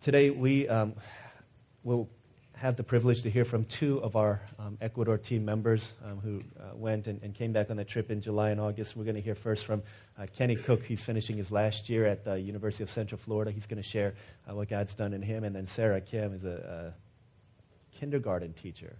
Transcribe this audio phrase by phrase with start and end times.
[0.00, 0.94] Today, we um,
[1.84, 2.08] will
[2.54, 6.42] have the privilege to hear from two of our um, Ecuador team members um, who
[6.60, 8.96] uh, went and, and, came back on that trip in July and August.
[8.96, 9.82] We're going to hear first from
[10.18, 10.84] uh, Kenny Cook.
[10.84, 13.50] He's finishing his last year at the University of Central Florida.
[13.50, 14.14] He's going to share
[14.48, 15.44] uh, what God's done in him.
[15.44, 18.96] And then Sarah Kim is a, a kindergarten teacher,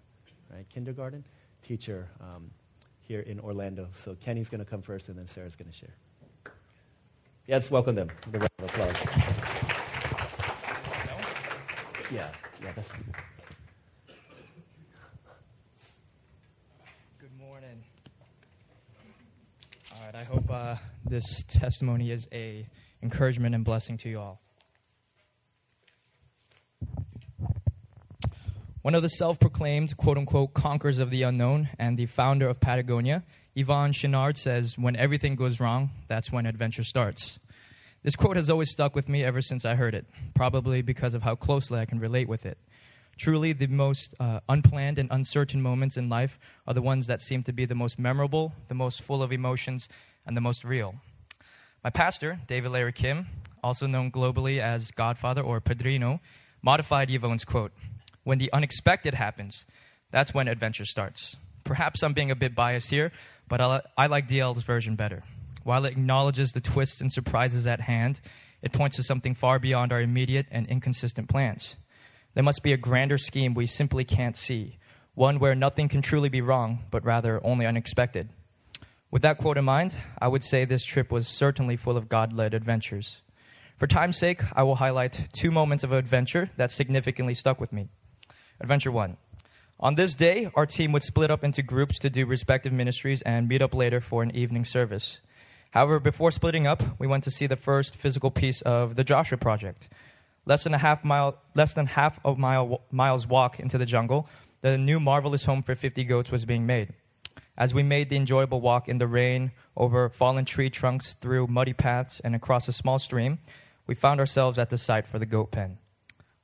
[0.53, 0.69] right?
[0.69, 1.25] Kindergarten
[1.67, 2.51] teacher um,
[3.01, 3.89] here in Orlando.
[3.97, 5.95] So Kenny's going to come first, and then Sarah's going to share.
[7.47, 8.09] Yes, welcome them.
[8.31, 9.62] The round of applause.
[12.13, 12.29] Yeah,
[12.63, 13.05] yeah, that's good.
[17.19, 17.83] Good morning.
[19.91, 22.67] All right, I hope uh, this testimony is a
[23.03, 24.43] encouragement and blessing to you all.
[28.83, 32.61] One of the self proclaimed quote unquote conquerors of the unknown and the founder of
[32.61, 33.23] Patagonia,
[33.57, 37.39] Yvon Chouinard says, When everything goes wrong, that's when adventure starts.
[38.03, 41.23] This quote has always stuck with me ever since I heard it, probably because of
[41.23, 42.59] how closely I can relate with it.
[43.17, 47.45] Truly, the most uh, unplanned and uncertain moments in life are the ones that seem
[47.45, 49.87] to be the most memorable, the most full of emotions,
[50.27, 50.97] and the most real.
[51.85, 53.27] My pastor, David Larry Kim,
[53.63, 56.21] also known globally as Godfather or Padrino,
[56.63, 57.73] modified Yvon's quote
[58.25, 59.65] When the unexpected happens,
[60.11, 61.37] that's when adventure starts.
[61.65, 63.13] Perhaps I'm being a bit biased here,
[63.49, 65.23] but I, I like DL's version better.
[65.65, 68.21] While it acknowledges the twists and surprises at hand,
[68.63, 71.77] it points to something far beyond our immediate and inconsistent plans.
[72.35, 74.79] There must be a grander scheme we simply can't see,
[75.15, 78.29] one where nothing can truly be wrong, but rather only unexpected.
[79.11, 82.33] With that quote in mind, I would say this trip was certainly full of God
[82.33, 83.21] led adventures.
[83.79, 87.89] For time's sake, I will highlight two moments of adventure that significantly stuck with me.
[88.61, 89.19] Adventure one.
[89.81, 93.49] On this day, our team would split up into groups to do respective ministries and
[93.49, 95.21] meet up later for an evening service.
[95.73, 99.39] However, before splitting up, we went to see the first physical piece of the Joshua
[99.39, 99.89] Project.
[100.45, 104.29] Less than a half mile, less than half a mile miles walk into the jungle,
[104.61, 106.93] the new marvelous home for 50 goats was being made.
[107.57, 111.73] As we made the enjoyable walk in the rain, over fallen tree trunks, through muddy
[111.73, 113.39] paths, and across a small stream,
[113.87, 115.79] we found ourselves at the site for the goat pen.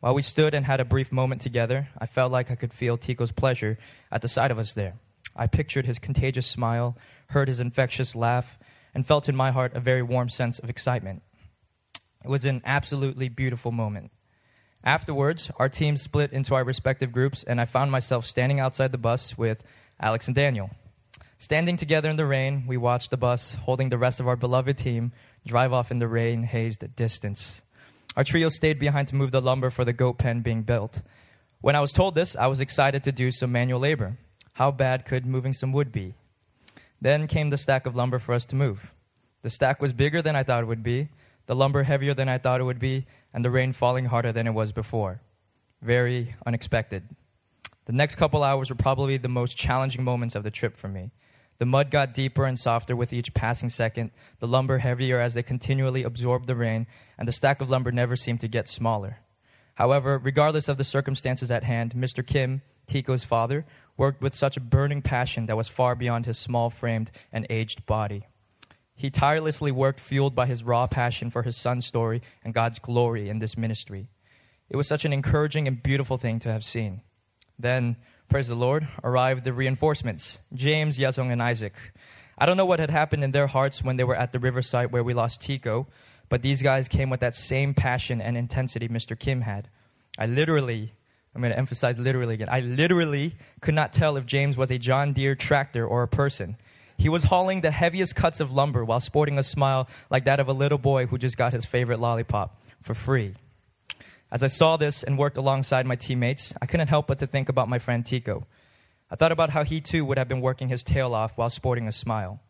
[0.01, 2.97] While we stood and had a brief moment together, I felt like I could feel
[2.97, 3.79] Tico's pleasure
[4.11, 4.95] at the sight of us there.
[5.37, 6.97] I pictured his contagious smile,
[7.29, 8.59] heard his infectious laugh,
[8.95, 11.23] and felt in my heart a very warm sense of excitement.
[12.25, 14.11] It was an absolutely beautiful moment.
[14.85, 18.99] Afterwards, our team split into our respective groups, and I found myself standing outside the
[18.99, 19.63] bus with
[20.01, 20.71] Alex and Daniel.
[21.39, 24.77] Standing together in the rain, we watched the bus, holding the rest of our beloved
[24.79, 25.13] team,
[25.47, 27.63] drive off in the rain hazed distance.
[28.17, 31.03] Our trio stayed behind to move the lumber for the goat pen being built.
[31.61, 34.19] When I was told this, I was excited to do some manual labor.
[34.55, 36.15] How bad could moving some wood be?
[37.01, 38.93] Then came the stack of lumber for us to move.
[39.43, 41.09] The stack was bigger than I thought it would be,
[41.47, 44.47] the lumber heavier than I thought it would be, and the rain falling harder than
[44.47, 45.21] it was before.
[45.81, 47.05] Very unexpected.
[47.87, 51.11] The next couple hours were probably the most challenging moments of the trip for me.
[51.59, 54.11] The mud got deeper and softer with each passing second,
[54.41, 58.15] the lumber heavier as they continually absorbed the rain, and the stack of lumber never
[58.15, 59.19] seemed to get smaller.
[59.75, 62.27] However, regardless of the circumstances at hand, Mr.
[62.27, 63.65] Kim, Tico's father,
[63.99, 67.85] worked with such a burning passion that was far beyond his small framed and aged
[67.85, 68.27] body.
[68.95, 73.29] He tirelessly worked, fueled by his raw passion for his son's story and God's glory
[73.29, 74.09] in this ministry.
[74.71, 77.03] It was such an encouraging and beautiful thing to have seen.
[77.59, 77.97] Then,
[78.29, 81.75] praise the Lord, arrived the reinforcements James, Yasong, and Isaac.
[82.37, 84.93] I don't know what had happened in their hearts when they were at the riverside
[84.93, 85.89] where we lost Tico,
[86.29, 89.19] but these guys came with that same passion and intensity Mr.
[89.19, 89.69] Kim had.
[90.19, 90.93] I literally
[91.35, 92.49] I'm going to emphasize literally again.
[92.51, 96.57] I literally could not tell if James was a John Deere tractor or a person.
[96.97, 100.49] He was hauling the heaviest cuts of lumber while sporting a smile like that of
[100.49, 103.35] a little boy who just got his favorite lollipop for free.
[104.31, 107.49] As I saw this and worked alongside my teammates, I couldn't help but to think
[107.49, 108.47] about my friend Tico.
[109.11, 111.89] I thought about how he too would have been working his tail off while sporting
[111.89, 112.41] a smile.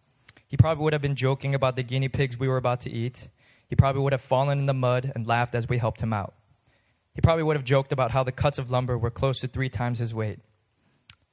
[0.49, 3.29] He probably would have been joking about the guinea pigs we were about to eat.
[3.69, 6.35] He probably would have fallen in the mud and laughed as we helped him out.
[7.19, 9.69] He probably would have joked about how the cuts of lumber were close to three
[9.69, 10.39] times his weight.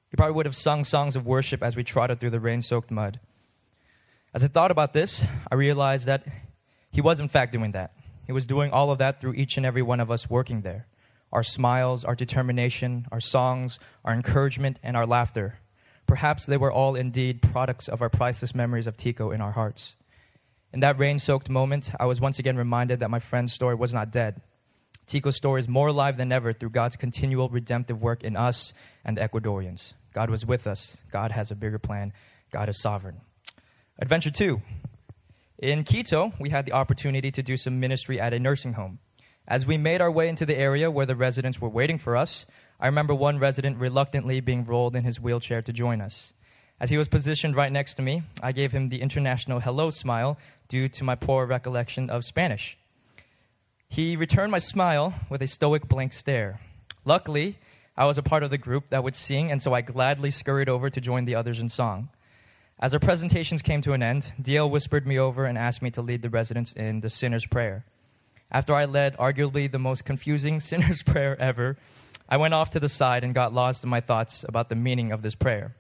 [0.10, 2.90] He probably would have sung songs of worship as we trotted through the rain soaked
[2.90, 3.20] mud.
[4.34, 6.26] As I thought about this, I realized that
[6.90, 7.94] he was, in fact, doing that.
[8.26, 10.88] He was doing all of that through each and every one of us working there.
[11.32, 15.60] Our smiles, our determination, our songs, our encouragement, and our laughter.
[16.08, 19.94] Perhaps they were all indeed products of our priceless memories of Tico in our hearts.
[20.74, 23.94] In that rain soaked moment, I was once again reminded that my friend's story was
[23.94, 24.42] not dead.
[25.08, 28.74] Tico's story is more alive than ever through God's continual redemptive work in us
[29.04, 29.94] and the Ecuadorians.
[30.14, 30.98] God was with us.
[31.12, 32.14] God has a bigger plan.
[32.52, 33.22] God is sovereign.
[34.00, 34.62] Adventure two.
[35.60, 39.00] In Quito, we had the opportunity to do some ministry at a nursing home.
[39.48, 42.46] As we made our way into the area where the residents were waiting for us,
[42.80, 46.34] I remember one resident reluctantly being rolled in his wheelchair to join us.
[46.80, 50.38] As he was positioned right next to me, I gave him the international hello smile
[50.68, 52.78] due to my poor recollection of Spanish.
[53.88, 56.60] He returned my smile with a stoic blank stare.
[57.06, 57.58] Luckily,
[57.98, 60.68] I was a part of the group that would sing, and so I gladly scurried
[60.68, 62.10] over to join the others in song.
[62.80, 66.02] As our presentations came to an end, DL whispered me over and asked me to
[66.02, 67.86] lead the residents in the sinner's prayer.
[68.52, 71.78] After I led arguably the most confusing sinner's prayer ever,
[72.28, 75.12] I went off to the side and got lost in my thoughts about the meaning
[75.12, 75.76] of this prayer.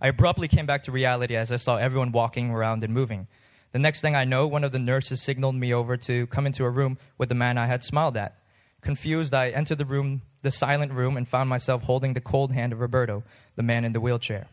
[0.00, 3.28] I abruptly came back to reality as I saw everyone walking around and moving.
[3.74, 6.62] The next thing I know, one of the nurses signaled me over to come into
[6.62, 8.38] a room with the man I had smiled at.
[8.82, 12.72] Confused, I entered the room, the silent room, and found myself holding the cold hand
[12.72, 13.24] of Roberto,
[13.56, 14.46] the man in the wheelchair.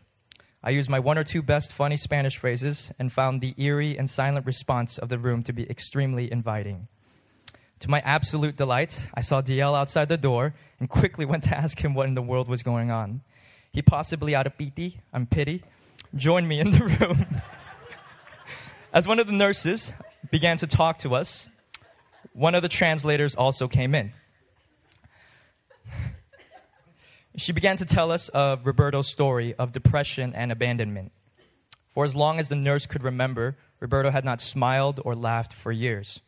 [0.60, 4.10] I used my one or two best funny Spanish phrases and found the eerie and
[4.10, 6.88] silent response of the room to be extremely inviting.
[7.78, 11.78] To my absolute delight, I saw DL outside the door and quickly went to ask
[11.78, 13.20] him what in the world was going on.
[13.70, 15.62] He possibly out of pity, I'm pity,
[16.16, 17.26] joined me in the room.
[18.94, 19.90] As one of the nurses
[20.30, 21.48] began to talk to us,
[22.34, 24.12] one of the translators also came in.
[27.36, 31.12] She began to tell us of Roberto's story of depression and abandonment.
[31.94, 35.72] For as long as the nurse could remember, Roberto had not smiled or laughed for
[35.72, 36.20] years.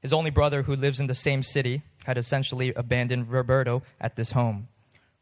[0.00, 4.32] His only brother, who lives in the same city, had essentially abandoned Roberto at this
[4.32, 4.66] home.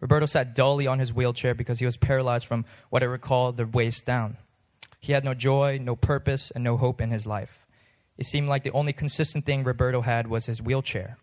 [0.01, 3.67] Roberto sat dully on his wheelchair because he was paralyzed from what I recall the
[3.67, 4.39] waist down.
[5.07, 7.65] He had no joy, no purpose, and no hope in his life.
[8.19, 11.17] It seemed like the only consistent thing Roberto had was his wheelchair.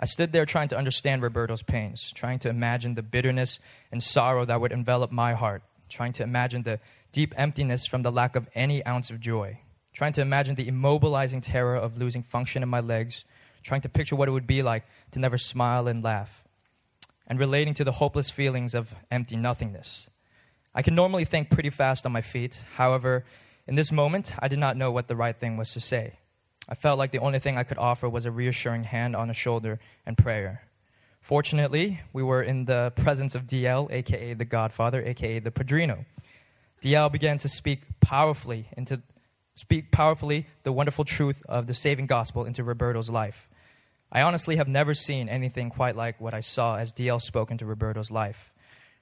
[0.00, 3.60] I stood there trying to understand Roberto's pains, trying to imagine the bitterness
[3.92, 6.80] and sorrow that would envelop my heart, trying to imagine the
[7.12, 9.60] deep emptiness from the lack of any ounce of joy,
[9.94, 13.24] trying to imagine the immobilizing terror of losing function in my legs,
[13.62, 14.82] trying to picture what it would be like
[15.12, 16.42] to never smile and laugh,
[17.28, 20.08] and relating to the hopeless feelings of empty nothingness.
[20.76, 22.60] I can normally think pretty fast on my feet.
[22.74, 23.24] However,
[23.66, 26.18] in this moment, I did not know what the right thing was to say.
[26.68, 29.34] I felt like the only thing I could offer was a reassuring hand on the
[29.34, 30.60] shoulder and prayer.
[31.22, 36.04] Fortunately, we were in the presence of DL, aka the Godfather, aka the Padrino.
[36.84, 39.00] DL began to speak powerfully into
[39.54, 43.48] speak powerfully the wonderful truth of the saving gospel into Roberto's life.
[44.12, 47.64] I honestly have never seen anything quite like what I saw as DL spoke into
[47.64, 48.52] Roberto's life.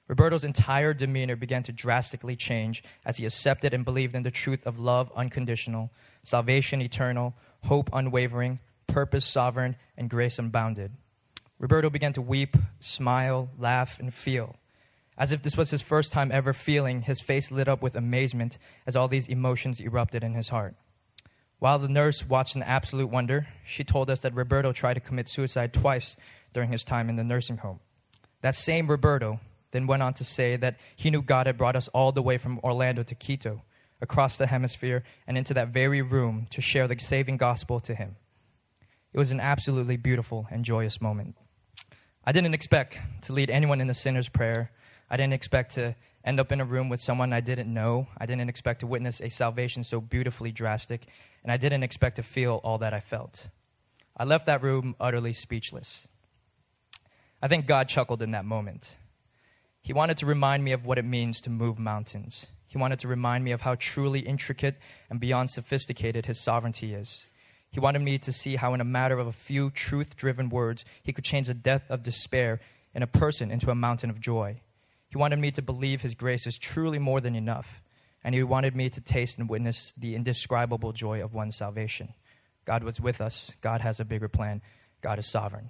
[0.07, 4.67] Roberto's entire demeanor began to drastically change as he accepted and believed in the truth
[4.67, 5.89] of love unconditional,
[6.23, 10.91] salvation eternal, hope unwavering, purpose sovereign, and grace unbounded.
[11.57, 14.55] Roberto began to weep, smile, laugh, and feel.
[15.17, 18.59] As if this was his first time ever feeling, his face lit up with amazement
[18.85, 20.75] as all these emotions erupted in his heart.
[21.59, 25.29] While the nurse watched in absolute wonder, she told us that Roberto tried to commit
[25.29, 26.17] suicide twice
[26.53, 27.79] during his time in the nursing home.
[28.41, 29.39] That same Roberto
[29.75, 32.37] then went on to say that he knew God had brought us all the way
[32.37, 33.63] from Orlando to Quito
[34.01, 38.15] across the hemisphere and into that very room to share the saving gospel to him.
[39.13, 41.35] It was an absolutely beautiful and joyous moment.
[42.23, 44.71] I didn't expect to lead anyone in the sinner's prayer.
[45.09, 48.07] I didn't expect to end up in a room with someone I didn't know.
[48.17, 51.05] I didn't expect to witness a salvation so beautifully drastic,
[51.43, 53.49] and I didn't expect to feel all that I felt.
[54.17, 56.07] I left that room utterly speechless.
[57.41, 58.97] I think God chuckled in that moment.
[59.85, 62.47] He wanted to remind me of what it means to move mountains.
[62.65, 64.79] He wanted to remind me of how truly intricate
[65.11, 67.25] and beyond sophisticated his sovereignty is.
[67.69, 70.85] He wanted me to see how, in a matter of a few truth driven words,
[71.03, 72.61] he could change the depth of despair
[72.95, 74.59] in a person into a mountain of joy.
[75.09, 77.83] He wanted me to believe his grace is truly more than enough,
[78.23, 82.11] and he wanted me to taste and witness the indescribable joy of one's salvation.
[82.65, 83.51] God was with us.
[83.61, 84.63] God has a bigger plan.
[85.03, 85.69] God is sovereign.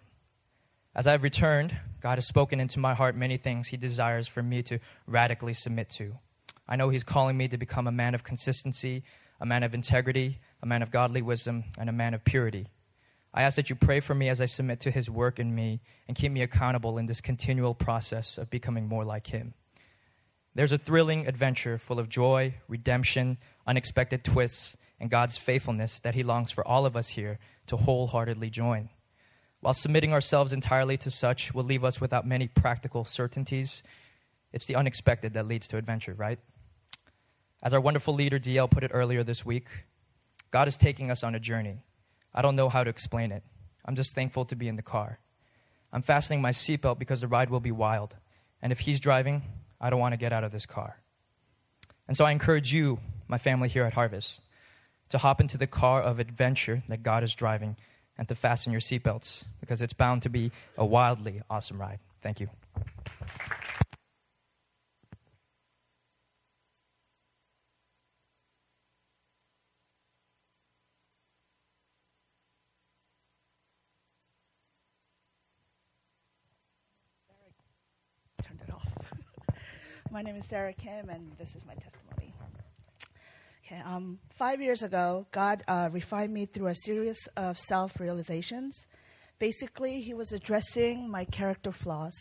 [0.95, 4.63] As I've returned, God has spoken into my heart many things he desires for me
[4.63, 6.13] to radically submit to.
[6.69, 9.03] I know He's calling me to become a man of consistency,
[9.41, 12.67] a man of integrity, a man of godly wisdom, and a man of purity.
[13.33, 15.81] I ask that you pray for me as I submit to His work in me
[16.07, 19.53] and keep me accountable in this continual process of becoming more like Him.
[20.55, 23.37] There's a thrilling adventure full of joy, redemption,
[23.67, 27.37] unexpected twists, and God's faithfulness that He longs for all of us here
[27.67, 28.89] to wholeheartedly join.
[29.65, 33.81] While submitting ourselves entirely to such will leave us without many practical certainties,
[34.53, 36.37] it's the unexpected that leads to adventure, right?
[37.63, 39.65] As our wonderful leader DL put it earlier this week,
[40.51, 41.79] God is taking us on a journey.
[42.31, 43.41] I don't know how to explain it.
[43.83, 45.17] I'm just thankful to be in the car.
[45.91, 48.15] I'm fastening my seatbelt because the ride will be wild.
[48.61, 49.41] And if he's driving,
[49.81, 50.99] I don't want to get out of this car.
[52.07, 54.41] And so I encourage you, my family here at Harvest,
[55.09, 57.77] to hop into the car of adventure that God is driving
[58.17, 61.99] and to fasten your seatbelts because it's bound to be a wildly awesome ride.
[62.21, 62.49] Thank you.
[78.43, 78.87] turned it off.
[80.11, 82.14] my name is Sarah Kim, and this is my testimony.
[83.65, 88.85] Okay, um, five years ago, God uh, refined me through a series of self realizations.
[89.39, 92.13] Basically, He was addressing my character flaws.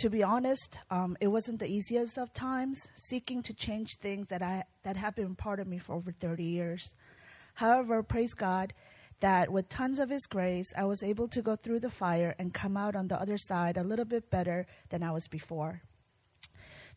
[0.00, 4.42] To be honest, um, it wasn't the easiest of times, seeking to change things that
[4.42, 6.92] I that have been part of me for over 30 years.
[7.54, 8.74] However, praise God
[9.20, 12.52] that with tons of His grace, I was able to go through the fire and
[12.52, 15.80] come out on the other side a little bit better than I was before.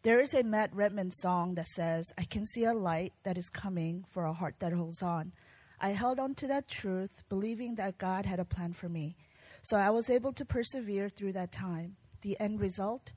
[0.08, 3.50] There is a Matt Redman song that says, I can see a light that is
[3.50, 5.34] coming for a heart that holds on.
[5.82, 9.18] I held on to that truth, believing that God had a plan for me.
[9.64, 11.98] So I was able to persevere through that time.
[12.22, 13.12] The end result?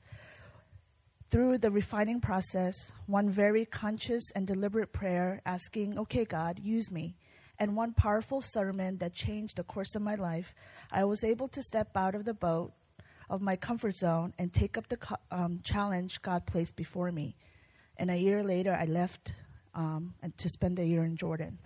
[1.29, 7.15] Through the refining process, one very conscious and deliberate prayer asking, Okay, God, use me
[7.61, 10.51] and one powerful sermon that changed the course of my life,
[10.91, 12.73] I was able to step out of the boat
[13.31, 14.99] of my comfort zone and take up the
[15.31, 17.35] um, challenge God placed before me.
[17.97, 19.33] And a year later, I left
[19.73, 21.57] um, to spend a year in Jordan.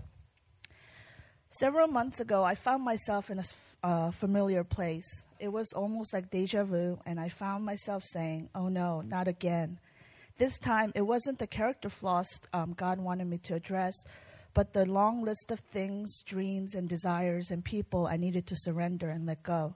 [1.49, 3.43] Several months ago, I found myself in a
[3.83, 5.07] uh, familiar place.
[5.39, 9.79] It was almost like deja vu, and I found myself saying, Oh no, not again.
[10.37, 13.95] This time, it wasn't the character flaws um, God wanted me to address,
[14.53, 19.09] but the long list of things, dreams, and desires and people I needed to surrender
[19.09, 19.75] and let go.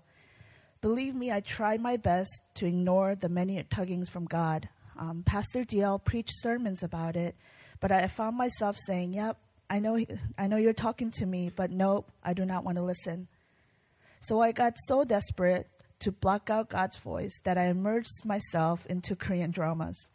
[0.82, 4.70] Believe me, I tried my best to ignore the many tuggings from God.
[4.98, 7.36] Um, Pastor DL preached sermons about it,
[7.80, 9.38] but I found myself saying, "Yep,
[9.70, 9.98] I know,
[10.38, 13.28] I know you're talking to me, but nope, I do not want to listen."
[14.22, 15.70] So I got so desperate
[16.00, 20.08] to block out God's voice that I immersed myself into Korean dramas.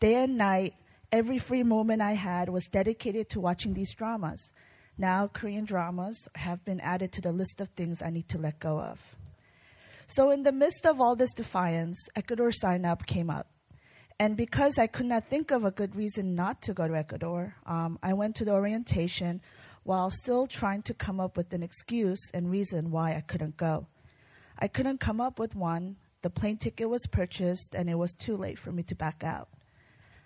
[0.00, 0.74] Day and night,
[1.10, 4.50] Every free moment I had was dedicated to watching these dramas.
[4.98, 8.58] Now, Korean dramas have been added to the list of things I need to let
[8.58, 8.98] go of.
[10.10, 13.46] So, in the midst of all this defiance, Ecuador sign up came up.
[14.18, 17.54] And because I could not think of a good reason not to go to Ecuador,
[17.66, 19.42] um, I went to the orientation
[19.84, 23.86] while still trying to come up with an excuse and reason why I couldn't go.
[24.58, 25.96] I couldn't come up with one.
[26.22, 29.48] The plane ticket was purchased, and it was too late for me to back out.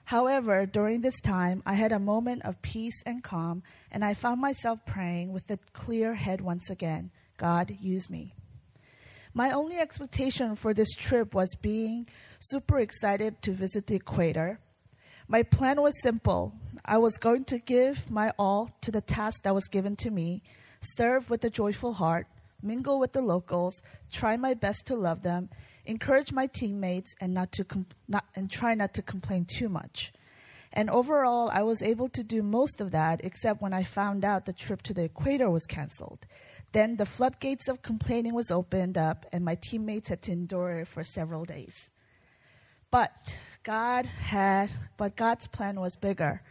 [0.04, 4.40] However, during this time, I had a moment of peace and calm, and I found
[4.40, 8.32] myself praying with a clear head once again God, use me.
[9.34, 12.06] My only expectation for this trip was being
[12.38, 14.60] super excited to visit the equator.
[15.26, 16.52] My plan was simple.
[16.84, 20.42] I was going to give my all to the task that was given to me,
[20.96, 22.26] serve with a joyful heart,
[22.62, 23.80] mingle with the locals,
[24.12, 25.48] try my best to love them,
[25.86, 27.64] encourage my teammates and not to
[28.08, 30.12] not and try not to complain too much.
[30.74, 34.44] And overall, I was able to do most of that except when I found out
[34.44, 36.26] the trip to the equator was canceled.
[36.73, 40.88] Then the floodgates of complaining was opened up and my teammates had to endure it
[40.88, 41.75] for several days.
[42.91, 46.43] But God had but God's plan was bigger.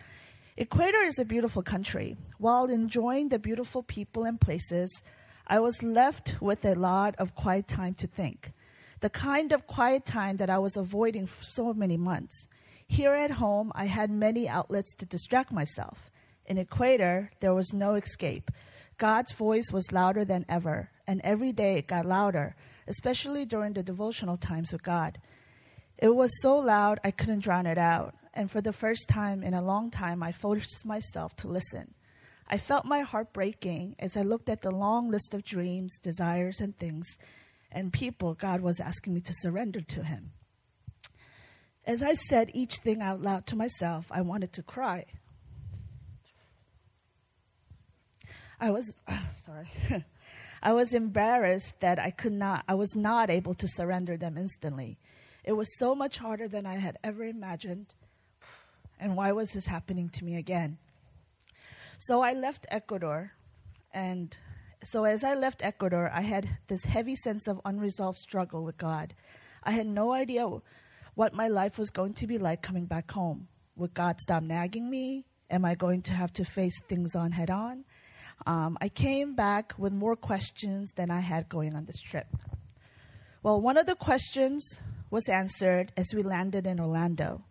[0.57, 2.17] Ecuador is a beautiful country.
[2.37, 4.91] While enjoying the beautiful people and places,
[5.47, 8.53] I was left with a lot of quiet time to think
[9.01, 12.45] the kind of quiet time that I was avoiding for so many months.
[12.87, 15.97] Here at home, I had many outlets to distract myself.
[16.45, 18.51] In Ecuador, there was no escape.
[19.01, 22.55] God's voice was louder than ever, and every day it got louder,
[22.87, 25.17] especially during the devotional times with God.
[25.97, 29.55] It was so loud I couldn't drown it out, and for the first time in
[29.55, 31.95] a long time, I forced myself to listen.
[32.47, 36.59] I felt my heart breaking as I looked at the long list of dreams, desires,
[36.59, 37.07] and things
[37.71, 40.33] and people God was asking me to surrender to Him.
[41.85, 45.05] As I said each thing out loud to myself, I wanted to cry.
[48.61, 48.93] I was
[49.45, 49.67] sorry.
[50.63, 54.99] I was embarrassed that I could not I was not able to surrender them instantly.
[55.43, 57.95] It was so much harder than I had ever imagined.
[58.99, 60.77] And why was this happening to me again?
[61.97, 63.31] So I left Ecuador
[63.91, 64.37] and
[64.83, 69.13] so as I left Ecuador, I had this heavy sense of unresolved struggle with God.
[69.63, 70.47] I had no idea
[71.13, 73.47] what my life was going to be like coming back home.
[73.75, 75.25] Would God stop nagging me?
[75.49, 77.83] Am I going to have to face things on head on?
[78.45, 82.27] Um, I came back with more questions than I had going on this trip.
[83.43, 84.63] Well, one of the questions
[85.09, 87.43] was answered as we landed in Orlando.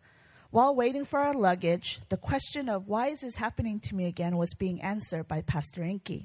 [0.50, 4.36] While waiting for our luggage, the question of why is this happening to me again
[4.36, 6.24] was being answered by Pastor Inky.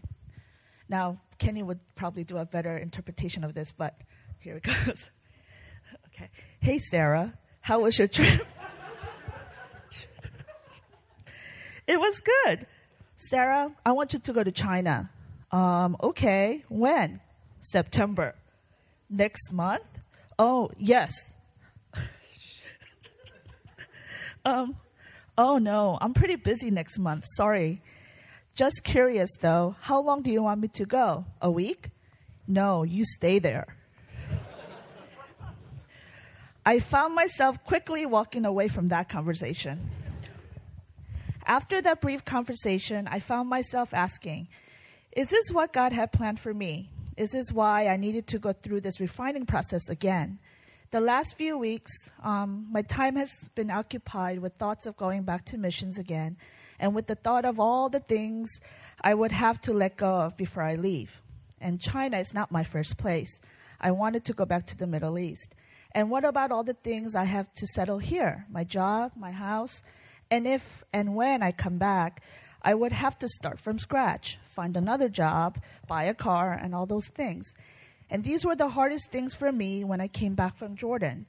[0.90, 3.96] Now, Kenny would probably do a better interpretation of this, but
[4.40, 5.00] here it goes.
[6.08, 6.30] Okay.
[6.62, 8.42] Hey, Sarah, how was your trip?
[11.88, 12.66] it was good.
[13.30, 15.10] Sarah, I want you to go to China.
[15.52, 16.64] Um, okay.
[16.70, 17.22] When?
[17.62, 18.36] September.
[19.10, 19.84] Next month?
[20.38, 21.14] Oh, yes.
[24.46, 24.76] um,
[25.38, 27.26] oh no, I'm pretty busy next month.
[27.36, 27.82] Sorry.
[28.56, 31.26] Just curious though, how long do you want me to go?
[31.42, 31.90] A week?
[32.48, 33.76] No, you stay there.
[36.66, 39.90] I found myself quickly walking away from that conversation.
[41.46, 44.48] After that brief conversation, I found myself asking,
[45.12, 46.90] Is this what God had planned for me?
[47.18, 50.40] Is this why I needed to go through this refining process again?
[50.92, 51.92] The last few weeks,
[52.24, 56.38] um, my time has been occupied with thoughts of going back to missions again
[56.80, 58.50] and with the thought of all the things
[59.02, 61.22] I would have to let go of before I leave.
[61.62, 63.40] And China is not my first place.
[63.80, 65.54] I wanted to go back to the Middle East.
[65.94, 68.46] And what about all the things I have to settle here?
[68.50, 69.82] My job, my house.
[70.32, 72.22] And if and when I come back,
[72.62, 76.88] I would have to start from scratch, find another job, buy a car, and all
[76.88, 77.46] those things.
[78.10, 81.28] And these were the hardest things for me when I came back from Jordan.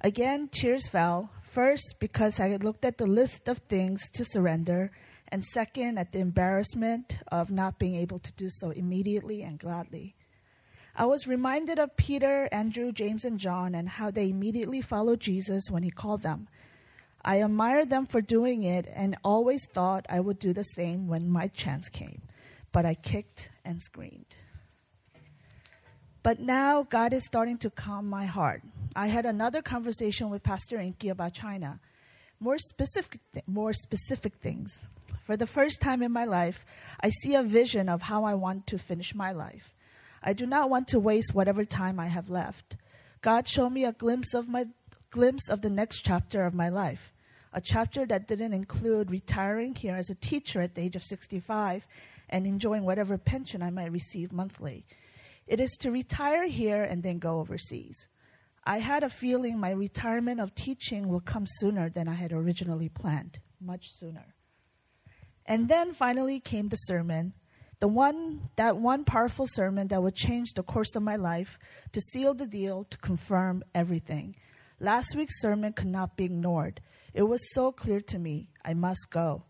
[0.00, 1.30] Again, tears fell.
[1.42, 4.90] First, because I looked at the list of things to surrender,
[5.30, 10.14] and second, at the embarrassment of not being able to do so immediately and gladly.
[10.94, 15.64] I was reminded of Peter, Andrew, James, and John and how they immediately followed Jesus
[15.70, 16.48] when he called them.
[17.28, 21.28] I admired them for doing it and always thought I would do the same when
[21.28, 22.22] my chance came.
[22.72, 24.34] But I kicked and screamed.
[26.22, 28.62] But now God is starting to calm my heart.
[28.96, 31.80] I had another conversation with Pastor Inky about China.
[32.40, 34.70] More specific, th- more specific things.
[35.26, 36.64] For the first time in my life,
[36.98, 39.74] I see a vision of how I want to finish my life.
[40.22, 42.76] I do not want to waste whatever time I have left.
[43.20, 44.64] God showed me a glimpse of my
[45.10, 47.12] glimpse of the next chapter of my life,
[47.52, 51.86] a chapter that didn't include retiring here as a teacher at the age of 65
[52.28, 54.84] and enjoying whatever pension I might receive monthly.
[55.46, 58.06] It is to retire here and then go overseas.
[58.64, 62.90] I had a feeling my retirement of teaching will come sooner than I had originally
[62.90, 64.34] planned, much sooner.
[65.46, 67.32] And then finally came the sermon,
[67.80, 71.58] the one that one powerful sermon that would change the course of my life,
[71.92, 74.36] to seal the deal, to confirm everything.
[74.80, 76.80] Last week's sermon could not be ignored.
[77.12, 78.48] It was so clear to me.
[78.64, 79.44] I must go.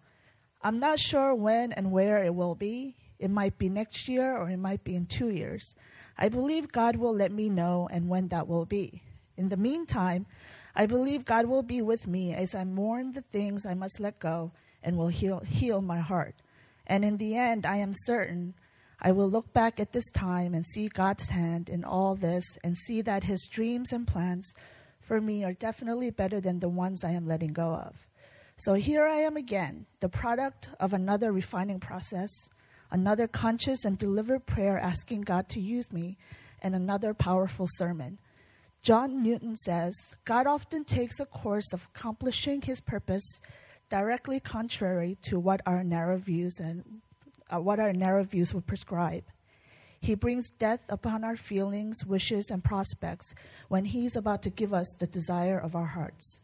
[0.62, 2.96] I'm not sure when and where it will be.
[3.18, 5.74] It might be next year or it might be in two years.
[6.16, 9.02] I believe God will let me know and when that will be.
[9.36, 10.26] In the meantime,
[10.74, 14.18] I believe God will be with me as I mourn the things I must let
[14.18, 16.36] go and will heal, heal my heart.
[16.86, 18.54] And in the end, I am certain
[19.00, 22.76] I will look back at this time and see God's hand in all this and
[22.76, 24.52] see that His dreams and plans
[25.08, 27.96] for me are definitely better than the ones I am letting go of.
[28.58, 32.28] So here I am again, the product of another refining process,
[32.90, 36.18] another conscious and deliberate prayer asking God to use me,
[36.60, 38.18] and another powerful sermon.
[38.82, 39.94] John Newton says
[40.24, 43.40] God often takes a course of accomplishing his purpose
[43.90, 46.84] directly contrary to what our narrow views and
[47.50, 49.24] uh, what our narrow views would prescribe.
[50.00, 53.34] He brings death upon our feelings, wishes, and prospects
[53.68, 56.40] when He's about to give us the desire of our hearts.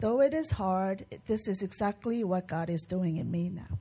[0.00, 3.78] Though it is hard, this is exactly what God is doing in me now.